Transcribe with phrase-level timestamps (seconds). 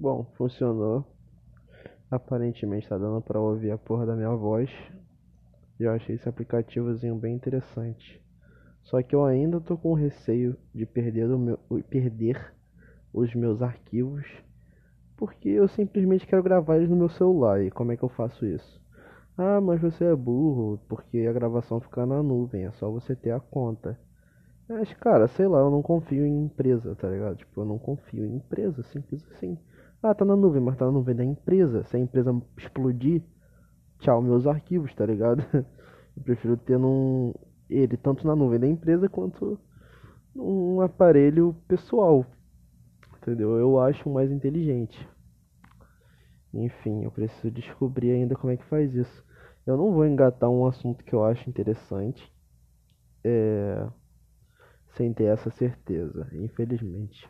[0.00, 1.04] Bom, funcionou.
[2.08, 4.70] Aparentemente tá dando pra ouvir a porra da minha voz.
[5.76, 8.22] Eu achei esse aplicativozinho bem interessante.
[8.84, 11.58] Só que eu ainda tô com receio de perder, o meu,
[11.90, 12.54] perder
[13.12, 14.24] os meus arquivos.
[15.16, 17.60] Porque eu simplesmente quero gravar eles no meu celular.
[17.60, 18.80] E como é que eu faço isso?
[19.36, 23.32] Ah, mas você é burro, porque a gravação fica na nuvem, é só você ter
[23.32, 23.98] a conta.
[24.68, 27.36] Mas, cara, sei lá, eu não confio em empresa, tá ligado?
[27.36, 29.56] Tipo, eu não confio em empresa, simples assim.
[30.02, 31.84] Ah, tá na nuvem, mas tá na nuvem da empresa.
[31.84, 33.22] Se a empresa explodir,
[33.98, 35.42] tchau meus arquivos, tá ligado?
[36.14, 37.32] Eu prefiro ter num,
[37.70, 39.58] ele tanto na nuvem da empresa quanto
[40.34, 42.26] num aparelho pessoal.
[43.22, 43.56] Entendeu?
[43.56, 45.08] Eu acho mais inteligente.
[46.52, 49.24] Enfim, eu preciso descobrir ainda como é que faz isso.
[49.64, 52.32] Eu não vou engatar um assunto que eu acho interessante.
[53.22, 53.86] É
[54.98, 57.28] sem ter essa certeza, infelizmente.